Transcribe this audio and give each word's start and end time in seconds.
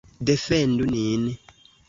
Defendu 0.29 0.87
nin! 0.95 1.23